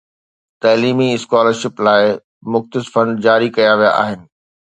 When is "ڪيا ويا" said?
3.57-3.91